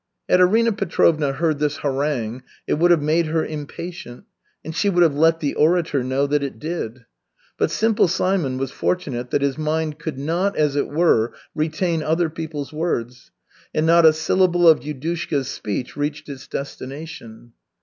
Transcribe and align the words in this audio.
Had 0.27 0.41
Arina 0.41 0.71
Petrovna 0.71 1.31
heard 1.33 1.59
this 1.59 1.77
harangue, 1.83 2.41
it 2.65 2.73
would 2.79 2.89
have 2.89 3.03
made 3.03 3.27
her 3.27 3.45
impatient, 3.45 4.23
and 4.65 4.75
she 4.75 4.89
would 4.89 5.03
have 5.03 5.13
let 5.13 5.41
the 5.41 5.53
orator 5.53 6.03
know 6.03 6.25
that 6.25 6.41
it 6.41 6.57
did. 6.57 7.05
But 7.55 7.69
Simple 7.69 8.07
Simon 8.07 8.57
was 8.57 8.71
fortunate 8.71 9.29
that 9.29 9.43
his 9.43 9.59
mind 9.59 9.99
could 9.99 10.17
not, 10.17 10.57
as 10.57 10.75
it 10.75 10.87
were, 10.89 11.35
retain 11.53 12.01
other 12.01 12.31
people's 12.31 12.73
words, 12.73 13.29
and 13.75 13.85
not 13.85 14.03
a 14.03 14.11
syllable 14.11 14.67
of 14.67 14.79
Yudushka's 14.79 15.49
speech 15.49 15.95
reached 15.95 16.27
its 16.29 16.47
destination. 16.47 17.53